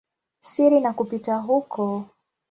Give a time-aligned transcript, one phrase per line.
[0.39, 2.05] siri na kupita huko.